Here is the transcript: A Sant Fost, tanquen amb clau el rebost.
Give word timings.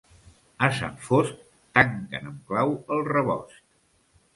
A 0.67 0.69
Sant 0.77 0.97
Fost, 1.09 1.45
tanquen 1.77 2.33
amb 2.35 2.43
clau 2.51 2.77
el 2.97 3.09
rebost. 3.15 3.67